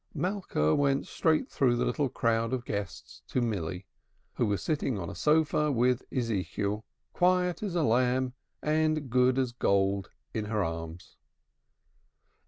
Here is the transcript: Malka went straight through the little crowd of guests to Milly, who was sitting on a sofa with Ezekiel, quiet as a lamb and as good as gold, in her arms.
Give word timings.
Malka 0.15 0.73
went 0.73 1.05
straight 1.05 1.47
through 1.47 1.75
the 1.75 1.85
little 1.85 2.09
crowd 2.09 2.53
of 2.53 2.65
guests 2.65 3.21
to 3.27 3.39
Milly, 3.39 3.85
who 4.33 4.47
was 4.47 4.63
sitting 4.63 4.97
on 4.97 5.11
a 5.11 5.13
sofa 5.15 5.71
with 5.71 6.01
Ezekiel, 6.11 6.83
quiet 7.13 7.61
as 7.61 7.75
a 7.75 7.83
lamb 7.83 8.33
and 8.63 8.97
as 8.97 9.03
good 9.03 9.37
as 9.37 9.51
gold, 9.51 10.09
in 10.33 10.45
her 10.45 10.63
arms. 10.63 11.17